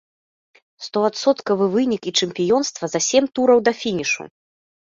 [0.85, 4.23] Стоадсоткавы вынік і чэмпіёнства за сем тураў да фінішу!